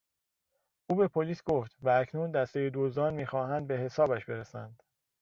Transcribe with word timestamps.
او 0.89 0.95
به 0.95 1.07
پلیس 1.07 1.43
گفت 1.43 1.75
و 1.81 1.89
اکنون 1.89 2.31
دستهی 2.31 2.69
دزدان 2.73 3.13
میخواهند 3.13 3.67
به 3.67 3.77
حسابش 3.77 4.25
برسند. 4.25 4.83